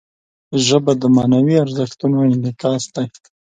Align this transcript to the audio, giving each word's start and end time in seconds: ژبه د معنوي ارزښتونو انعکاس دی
ژبه 0.65 0.93
د 1.01 1.03
معنوي 1.15 1.55
ارزښتونو 1.65 2.17
انعکاس 2.31 2.83
دی 2.95 3.05